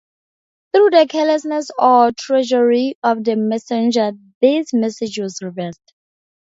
Through 0.73 0.89
the 0.89 1.05
carelessness 1.07 1.69
or 1.77 2.09
treachery 2.17 2.97
of 3.03 3.23
the 3.23 3.35
messenger, 3.35 4.13
this 4.41 4.73
message 4.73 5.19
was 5.19 5.43
reversed. 5.43 5.93